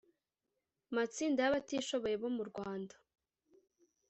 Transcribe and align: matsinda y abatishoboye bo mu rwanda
matsinda 0.95 1.39
y 1.43 1.47
abatishoboye 1.49 2.15
bo 2.21 2.29
mu 2.35 2.43
rwanda 2.49 2.95